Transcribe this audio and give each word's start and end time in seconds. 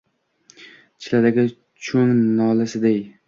Chilladagi 1.03 1.45
choʼng 1.89 2.17
nolasiday. 2.41 2.99